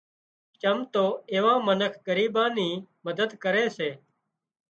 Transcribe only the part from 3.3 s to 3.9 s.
ڪري سي